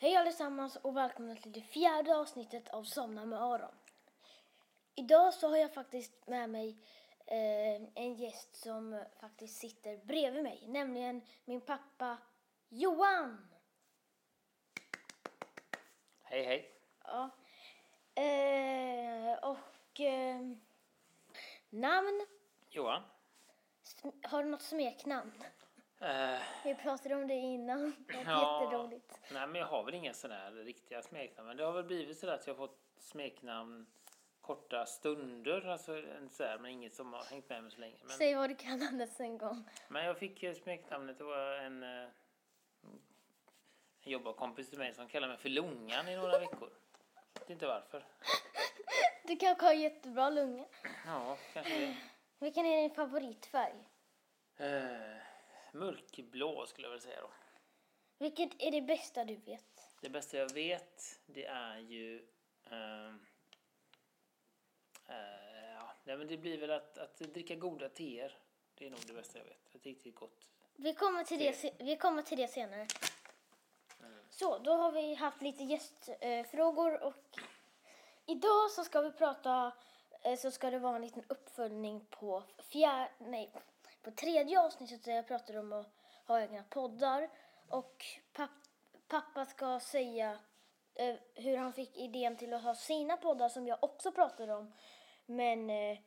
[0.00, 3.74] Hej allesammans och välkomna till det fjärde avsnittet av Somna med Aron.
[4.94, 6.76] Idag så har jag faktiskt med mig
[7.26, 12.18] eh, en gäst som faktiskt sitter bredvid mig, nämligen min pappa
[12.68, 13.48] Johan.
[16.22, 16.80] Hej hej.
[17.04, 17.30] Ja.
[18.14, 20.40] Eh, och eh,
[21.70, 22.26] namn?
[22.70, 23.02] Johan.
[24.22, 25.32] Har du något smeknamn?
[26.00, 27.92] Eh, Vi pratade om det innan.
[28.08, 28.62] Det var Ja.
[28.64, 29.20] jätteroligt.
[29.32, 31.48] nej men jag har väl inga sådana här riktiga smeknamn.
[31.48, 33.86] Men det har väl blivit så att jag har fått smeknamn
[34.40, 35.66] korta stunder.
[35.68, 37.96] Alltså en så här, men inget som har hängt med mig så länge.
[38.00, 39.64] Men, Säg vad du kallades en gång.
[39.88, 41.18] men jag fick eh, smeknamnet.
[41.18, 42.08] Det var en, eh,
[42.82, 43.00] en
[44.02, 46.70] jobbarkompis till mig som kallade mig för Lungan i några veckor.
[47.34, 48.04] Jag vet inte varför.
[49.24, 50.64] Du kanske har jättebra lunga.
[51.06, 51.96] Ja, kanske det.
[52.38, 53.74] Vilken är din favoritfärg?
[54.56, 55.16] Eh,
[55.72, 57.30] mörkblå skulle jag väl säga då.
[58.18, 59.64] Vilket är det bästa du vet?
[60.00, 62.28] Det bästa jag vet det är ju...
[62.70, 63.26] ehm,
[65.08, 68.38] eh, ja, nej, men det blir väl att, att dricka goda teer.
[68.74, 69.74] Det är nog det bästa jag vet.
[69.74, 70.48] Ett riktigt gott.
[70.76, 72.86] Vi kommer till det, se- vi kommer till det senare.
[74.30, 77.14] Så, då har vi haft lite gästfrågor och
[78.26, 79.72] idag så ska vi prata,
[80.22, 83.52] eh, så ska det vara en liten uppföljning på fjär, nej,
[84.10, 85.86] på tredje avsnittet där jag pratade om att
[86.26, 87.30] ha egna poddar
[87.68, 88.50] och papp,
[89.08, 90.38] pappa ska säga
[90.94, 94.72] eh, hur han fick idén till att ha sina poddar som jag också pratade om.
[95.26, 95.98] Men eh,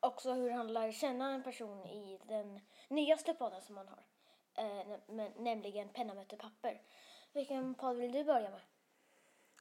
[0.00, 4.02] också hur han lär känna en person i den nyaste podden som han har.
[4.54, 6.82] Eh, men- nämligen Penna möter papper.
[7.32, 8.60] Vilken podd vill du börja med?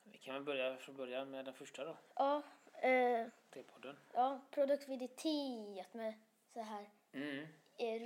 [0.04, 1.98] Vi kan väl börja från början med den första då.
[2.16, 2.42] Ja,
[2.74, 3.98] eh, T-podden.
[4.14, 6.14] ja produktivitet med
[6.58, 7.48] så här Mm.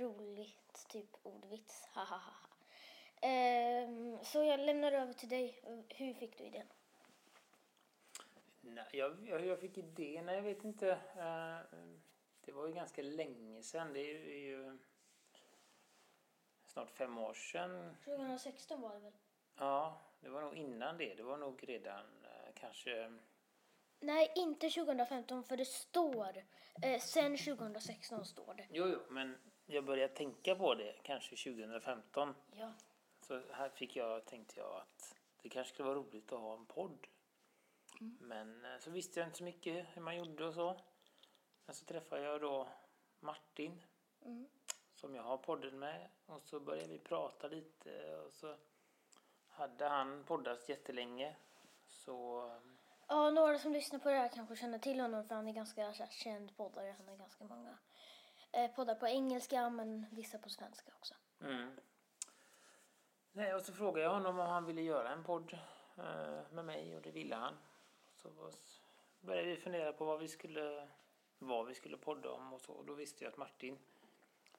[0.00, 1.86] roligt, typ ordvits.
[1.94, 2.32] Ha, ha, ha.
[3.28, 5.60] Ehm, så jag lämnar över till dig.
[5.88, 6.66] Hur fick du idén?
[8.60, 10.90] Nej, jag, jag, jag fick idén, jag vet inte.
[11.16, 11.78] Eh,
[12.44, 13.92] det var ju ganska länge sedan.
[13.92, 14.78] Det är ju,
[16.66, 19.12] snart fem år sedan 2016 var det väl?
[19.56, 21.14] Ja, det var nog innan det.
[21.14, 23.18] Det var nog redan eh, kanske...
[24.02, 26.44] Nej, inte 2015 för det står,
[26.82, 28.66] eh, sen 2016 står det.
[28.70, 32.34] Jo, jo, men jag började tänka på det kanske 2015.
[32.56, 32.72] Ja.
[33.20, 36.66] Så här fick jag, tänkte jag att det kanske skulle vara roligt att ha en
[36.66, 37.06] podd.
[38.20, 40.80] Men eh, så visste jag inte så mycket hur man gjorde och så.
[41.66, 42.68] Men så träffade jag då
[43.20, 43.82] Martin
[44.24, 44.48] Mm.
[44.94, 46.08] som jag har podden med.
[46.26, 48.56] Och så började vi prata lite och så
[49.48, 51.36] hade han poddat jättelänge.
[51.88, 52.50] Så
[53.12, 55.92] Ja, några som lyssnar på det här kanske känner till honom för han är ganska
[55.92, 56.94] så här, känd poddare.
[56.98, 57.78] Han har ganska många
[58.52, 61.14] eh, poddar på engelska men vissa på svenska också.
[61.40, 61.76] Mm.
[63.32, 65.52] Nej, och så frågade jag honom om han ville göra en podd
[65.98, 67.54] eh, med mig och det ville han.
[68.16, 68.50] Så
[69.20, 70.88] började vi fundera på vad vi skulle,
[71.38, 72.72] vad vi skulle podda om och så.
[72.72, 73.78] Och då visste jag att Martin,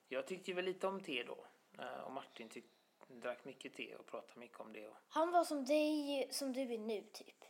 [0.08, 1.46] jag tyckte väl lite om te då.
[1.78, 2.66] Eh, och Martin tyck,
[3.08, 4.88] drack mycket te och pratade mycket om det.
[4.88, 7.44] Och, Han var som dig, som du är nu typ.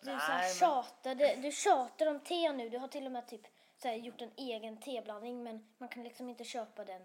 [0.00, 2.68] Du, så här, Nej, men- tjatade, du tjatar om te nu.
[2.68, 6.04] Du har till och med typ så här, gjort en egen teblandning men man kan
[6.04, 7.02] liksom inte köpa den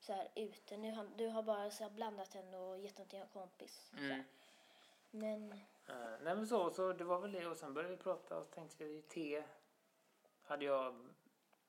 [0.00, 0.76] så här ute.
[0.76, 3.90] Nu har, du har bara så här, blandat den och gett den till en kompis.
[3.92, 4.24] Här.
[5.10, 5.48] Men
[6.22, 7.46] nej men så, så det var väl det.
[7.46, 9.42] Och sen började vi prata och så tänkte jag te
[10.46, 11.08] hade jag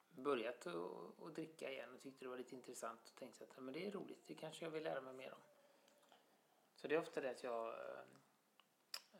[0.10, 3.74] börjat att, att dricka igen och tyckte det var lite intressant och tänkte att men
[3.74, 5.40] det är roligt, det kanske jag vill lära mig mer om.
[6.76, 8.00] Så det är ofta det att jag eh,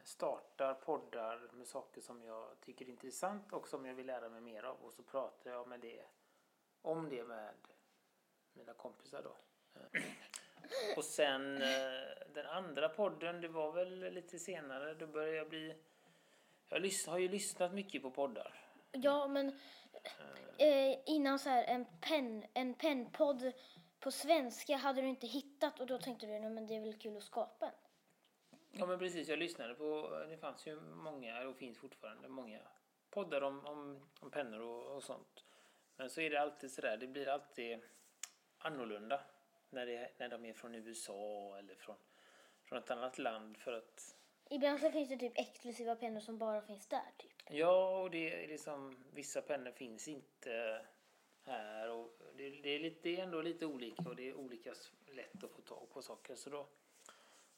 [0.08, 4.42] startar poddar med saker som jag tycker är intressant och som jag vill lära mig
[4.42, 6.06] mer av och så pratar jag med det,
[6.82, 7.54] om det med
[8.54, 9.36] mina kompisar då.
[9.80, 10.02] Eh,
[10.98, 11.70] Och sen eh,
[12.34, 15.76] den andra podden, det var väl lite senare, då började jag bli...
[16.70, 18.64] Jag har ju lyssnat mycket på poddar.
[18.92, 19.48] ja, men
[20.58, 23.52] eh, innan så här en pen, en pennpodd
[24.00, 26.98] på svenska hade du inte hittat och då tänkte du nej men det är väl
[27.00, 27.87] kul att skapa en.
[28.80, 32.60] Ja men precis, jag lyssnade på, det fanns ju många och finns fortfarande många
[33.10, 35.44] poddar om, om, om pennor och, och sånt.
[35.96, 37.80] Men så är det alltid sådär, det blir alltid
[38.58, 39.22] annorlunda
[39.70, 41.96] när, det, när de är från USA eller från,
[42.64, 44.16] från ett annat land för att
[44.50, 47.32] Ibland så finns det typ exklusiva pennor som bara finns där typ.
[47.50, 50.82] Ja, och det är liksom, vissa pennor finns inte
[51.44, 54.74] här och det, det, är lite, det är ändå lite olika och det är olika
[55.08, 56.36] lätt att få tag på saker.
[56.36, 56.68] Så då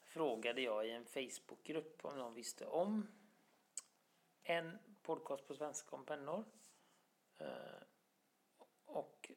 [0.10, 3.08] frågade jag i en Facebookgrupp om någon visste om
[4.44, 6.46] en podcast på svenska om pennor.
[7.38, 7.82] Eh,
[8.86, 9.32] och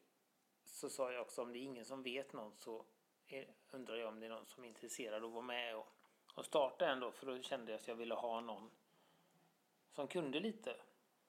[0.65, 2.85] så sa jag också om det är ingen som vet någon så
[3.71, 7.01] undrar jag om det är någon som är intresserad att vara med och, starta en
[7.01, 8.71] då för då kände jag att jag ville ha någon
[9.91, 10.77] som kunde lite.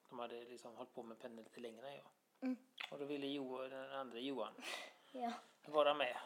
[0.10, 2.10] De hade liksom hållit på med pennor lite längre än jag.
[2.42, 2.58] Mm.
[2.92, 4.54] Och då ville jo, den andra Johan
[5.12, 5.34] Ja.
[5.66, 6.18] vara med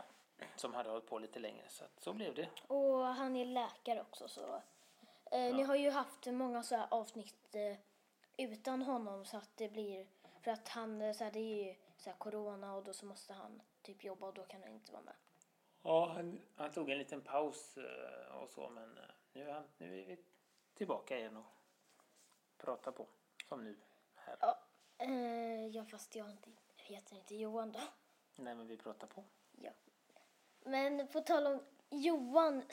[0.55, 1.69] som hade hållit på lite längre.
[1.69, 2.49] Så att så blev det.
[2.67, 4.61] Och han är läkare också så.
[5.31, 7.77] Eh, Ni har ju haft många så här avsnitt eh,
[8.37, 10.07] utan honom så att det blir
[10.41, 13.05] för att han eh, så här, det är ju så här corona och då så
[13.05, 15.15] måste han typ jobba och då kan han inte vara med.
[15.81, 19.63] Ja, han, han tog en liten paus eh, och så men eh, nu är, han,
[19.77, 20.17] nu är vi
[20.73, 21.45] tillbaka igen och
[22.57, 23.07] pratar på.
[23.49, 23.77] Som nu
[24.15, 24.37] här.
[24.41, 24.59] Ja,
[24.97, 27.79] eh, ja fast jag inte, heter inte Johan då.
[28.35, 29.23] Nej men vi pratar på.
[29.61, 29.71] Ja.
[30.67, 32.63] Men på tal om Johan.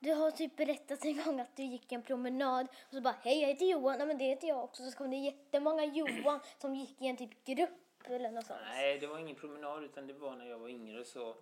[0.00, 3.40] Du har typ berättat en gång att du gick en promenad och så bara hej
[3.40, 4.90] jag heter Johan, nej men det heter jag också.
[4.90, 7.70] Så kom det jättemånga Johan som gick i en typ grupp
[8.04, 8.60] eller något sånt.
[8.64, 11.36] Nej, det var ingen promenad utan det var när jag var yngre så...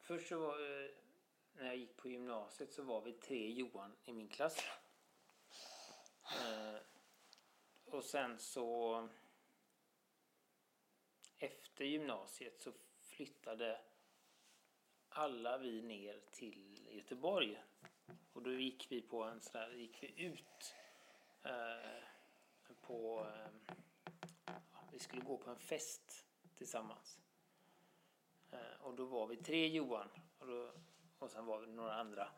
[0.00, 0.90] Först så var, eh,
[1.52, 4.64] när jag gick på gymnasiet så var vi tre Johan i min klass.
[6.24, 6.80] Eh,
[7.84, 9.08] och sen så...
[11.38, 13.80] Efter gymnasiet så flyttade
[15.14, 17.62] alla vi ner till Göteborg.
[18.32, 20.74] Och då gick vi på en sån där, gick vi ut
[21.42, 22.04] eh,
[22.80, 23.26] på...
[23.34, 23.74] Eh,
[24.92, 27.18] vi skulle gå på en fest tillsammans.
[28.50, 30.72] Eh, och då var vi tre Johan och, då,
[31.18, 32.28] och sen var vi några andra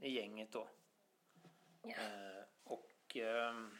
[0.00, 0.68] i gänget då.
[1.82, 3.78] Eh, och ehm,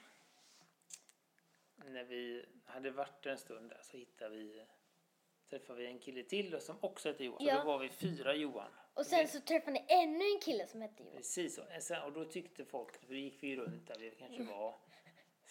[1.77, 4.67] när vi hade varit en stund där så hittade vi
[5.51, 7.39] träffade vi en kille till då som också hette Johan.
[7.41, 7.59] Så Ja.
[7.59, 8.71] då var vi fyra Johan.
[8.95, 11.17] Och sen så träffade ni ännu en kille som hette Johan.
[11.17, 11.61] Precis så.
[11.63, 14.43] Eh, sen- Och då tyckte folk, för då gick vi ju runt där, vi kanske
[14.43, 14.75] var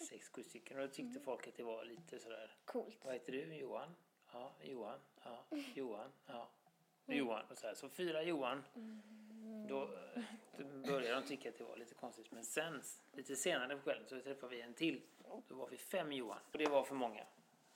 [0.08, 0.78] sex, sju stycken.
[0.80, 3.04] Och då tyckte folk att det var lite sådär Coolt.
[3.04, 3.54] Vad heter du?
[3.56, 3.94] Johan?
[4.32, 4.98] Ja, Johan.
[5.24, 5.44] Ja,
[5.74, 6.10] Johan.
[6.26, 6.48] Ja,
[7.06, 7.44] Johan.
[7.50, 7.74] Och så, här.
[7.74, 8.64] så fyra Johan.
[9.68, 10.22] Då, eh,
[10.58, 12.30] då började de tycka att det var lite konstigt.
[12.30, 12.82] Men sen,
[13.12, 15.00] lite senare på kvällen, så träffade vi en till.
[15.48, 16.38] Då var vi fem Johan.
[16.52, 17.24] Och det var för många.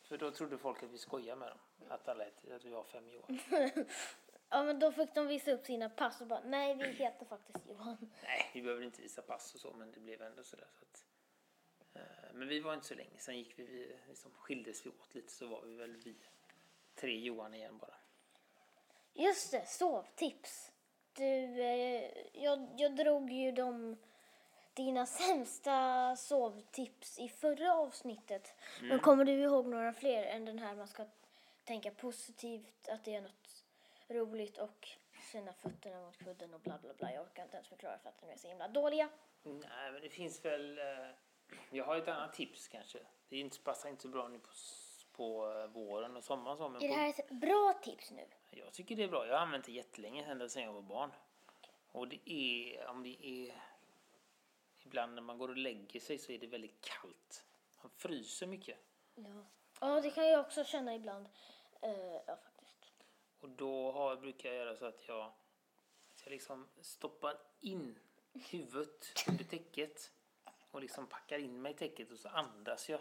[0.04, 1.58] För då trodde folk att vi skojade med dem.
[1.88, 3.38] Att alla hette, att vi var fem Johan.
[4.48, 7.68] Ja men då fick de visa upp sina pass och bara nej vi heter faktiskt
[7.68, 8.12] Johan.
[8.22, 10.68] Nej, vi behöver inte visa pass och så, men det blev ändå sådär.
[10.72, 11.04] Så att,
[11.94, 13.18] eh, men vi var inte så länge.
[13.18, 16.14] Sen gick vi, vi liksom skildes vi åt lite, så var vi väl vi
[16.94, 17.94] tre Johan igen bara.
[19.14, 20.72] Just det, sovtips.
[21.12, 23.96] Du, eh, jag, jag drog ju de,
[24.74, 28.54] dina sämsta sovtips i förra avsnittet.
[28.82, 31.06] Men kommer du ihåg några fler än den här man ska
[31.64, 33.64] tänka positivt, att det är något
[34.08, 34.88] roligt och
[35.32, 37.12] känna fötterna mot kudden och bla bla bla.
[37.12, 39.08] Jag orkar inte ens förklara för att de är så himla dåliga.
[39.42, 40.78] Nej, men det finns väl...
[40.78, 40.84] Eh,
[41.70, 42.98] jag har ett annat tips kanske.
[43.28, 44.48] Det inte, passar inte så bra nu på,
[45.12, 46.56] på eh, våren och sommaren.
[46.56, 48.26] Så, men Är det på, här ett bra tips nu?
[48.50, 49.26] Jag tycker det är bra.
[49.26, 51.10] Jag har använt det jättelänge, ända sedan jag var barn.
[51.92, 52.86] Och det är...
[52.88, 53.54] Om det är...
[54.84, 57.44] Ibland när man går och lägger sig så är det väldigt kallt.
[57.82, 58.78] Man fryser mycket.
[59.14, 59.44] Ja.
[59.80, 61.28] Ja, det kan jag också känna ibland.
[61.82, 63.04] Eh, ja, faktiskt.
[63.40, 67.98] Och då har, brukar jag göra så att jag, att jag liksom stoppar in
[68.50, 70.10] huvudet under täcket
[70.70, 73.00] och liksom packar in mig i täcket och så andas jag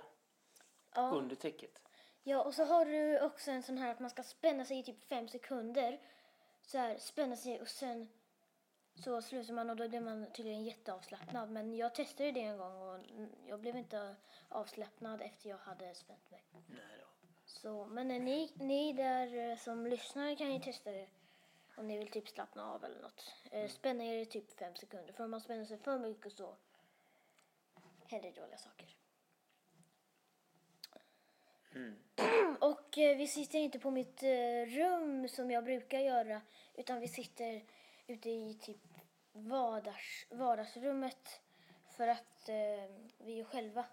[0.96, 1.10] Ja.
[1.10, 1.80] under täcket.
[2.24, 4.84] Ja, och så har du också en sån här att man ska spänna sig i
[4.84, 6.02] typ fem sekunder.
[6.62, 8.10] Så här, spänna sig och sen
[8.96, 11.52] så slutar man och då blir man tydligen jätteavslappnad.
[11.52, 14.16] Men jag testade det en gång och mm, jag blev inte
[14.50, 16.44] avslappnad efter jag hade spänt mig.
[16.68, 17.08] Nej då.
[17.46, 21.08] Så, men ni, ni där eh, som lyssnar kan ju testa det
[21.78, 23.34] om ni vill typ slappna av eller något.
[23.52, 25.14] Eh, spänna er i typ fem sekunder.
[25.14, 26.56] För om man spänner sig för mycket så
[28.08, 28.98] händer dåliga saker.
[31.76, 31.96] Mm.
[32.60, 36.42] Och eh, vi sitter inte på mitt eh, rum som jag brukar göra
[36.74, 37.64] utan vi sitter
[38.08, 38.82] ute i typ
[39.32, 41.42] vardags, vardagsrummet
[41.90, 43.86] för att eh, vi är själva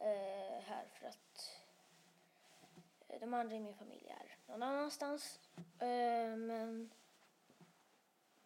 [0.00, 1.62] eh, här för att
[3.08, 5.40] eh, de andra i min familj är någon annanstans.
[5.78, 6.90] Eh, men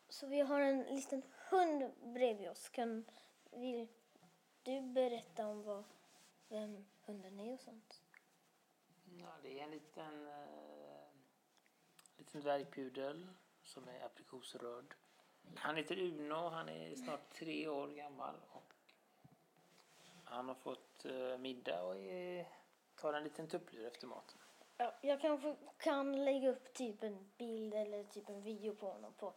[0.09, 2.69] så vi har en liten hund bredvid oss.
[2.69, 3.05] Kan
[3.51, 3.89] vill
[4.63, 5.85] du berätta om vad,
[6.49, 8.03] vem hunden är och sånt?
[9.05, 11.09] Ja, det är en liten, eh,
[12.17, 13.27] liten dvärgpudel
[13.71, 14.95] som är aprikosröd.
[15.57, 18.75] Han heter Uno, han är snart tre år gammal och
[20.25, 22.49] han har fått eh, middag och är,
[22.97, 24.39] tar en liten tupplur efter maten.
[24.77, 29.13] Ja, jag kanske kan lägga upp typ en bild eller typ en video på honom
[29.15, 29.35] på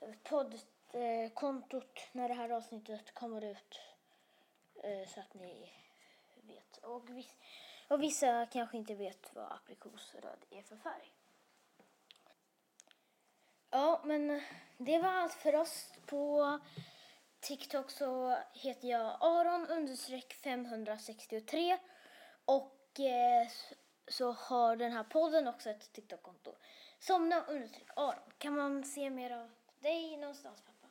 [0.00, 3.80] eh, poddkontot eh, när det här avsnittet kommer ut.
[5.06, 5.72] Så att ni
[6.34, 6.76] vet.
[6.76, 7.36] Och, viss,
[7.88, 11.15] och vissa kanske inte vet vad aprikosröd är för färg.
[13.70, 14.40] Ja, men
[14.78, 15.92] det var allt för oss.
[16.06, 16.58] På
[17.40, 21.78] TikTok så heter jag Aron understreck 563
[22.44, 23.48] och eh,
[24.08, 26.54] så har den här podden också ett TikTok-konto.
[26.98, 28.32] Somna understreck Aron.
[28.38, 30.88] Kan man se mer av dig någonstans pappa?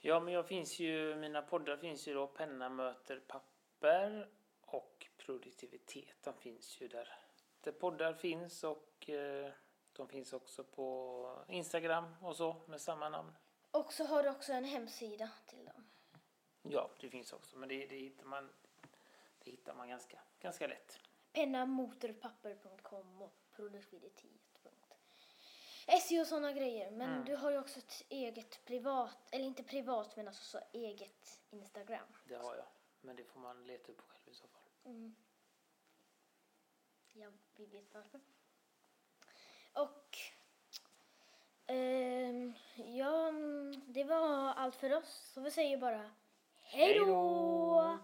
[0.00, 4.28] Ja, men jag finns ju, mina poddar finns ju då Penna möter papper
[4.60, 6.16] och Produktivitet.
[6.22, 7.08] De finns ju där,
[7.60, 9.52] där poddar finns och eh,
[9.96, 13.32] de finns också på Instagram och så med samma namn.
[13.70, 15.88] Och så har du också en hemsida till dem.
[16.62, 18.52] Ja, det finns också, men det, det, hittar, man,
[19.44, 20.98] det hittar man ganska, ganska lätt.
[21.32, 26.90] pennamotorpapper.com och produktivitet.se och sådana grejer.
[26.90, 27.24] Men Mm.
[27.24, 32.08] du har ju också ett eget privat, eller inte privat men alltså så eget Instagram.
[32.24, 32.66] Det har jag,
[33.00, 34.62] men det får man leta upp själv i så fall.
[34.84, 35.16] Mm.
[37.12, 38.20] Ja, vi vet varför.
[39.76, 40.18] Och
[41.66, 43.32] ehm, ja,
[43.86, 45.30] det var allt för oss.
[45.34, 46.10] Så vi säger bara
[46.62, 47.98] hej då!